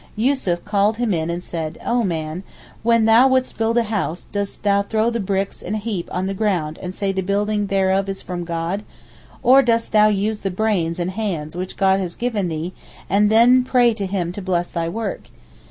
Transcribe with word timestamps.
Yussuf 0.15 0.65
called 0.65 0.97
him 0.97 1.13
in 1.13 1.29
and 1.29 1.43
said: 1.43 1.77
'Oh 1.85 2.01
man, 2.01 2.41
when 2.81 3.05
thou 3.05 3.27
wouldst 3.27 3.59
build 3.59 3.77
a 3.77 3.83
house 3.83 4.25
dost 4.31 4.63
thou 4.63 4.81
throw 4.81 5.11
the 5.11 5.19
bricks 5.19 5.61
in 5.61 5.75
a 5.75 5.77
heap 5.77 6.09
on 6.11 6.25
the 6.25 6.33
ground 6.33 6.79
and 6.81 6.95
say 6.95 7.11
the 7.11 7.21
building 7.21 7.67
thereof 7.67 8.09
is 8.09 8.23
from 8.23 8.43
God, 8.43 8.81
or 9.43 9.61
dost 9.61 9.91
thou 9.91 10.07
use 10.07 10.39
the 10.39 10.49
brains 10.49 10.97
and 10.97 11.11
hands 11.11 11.55
which 11.55 11.77
God 11.77 11.99
has 11.99 12.15
given 12.15 12.47
thee, 12.49 12.73
and 13.11 13.29
then 13.29 13.63
pray 13.63 13.93
to 13.93 14.07
Him 14.07 14.31
to 14.31 14.41
bless 14.41 14.69
thy 14.69 14.89
work? 14.89 15.29